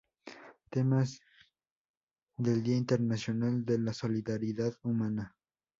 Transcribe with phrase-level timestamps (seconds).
[0.71, 1.19] Temas
[2.35, 5.35] del Día Internacional de la Solidaridad Humana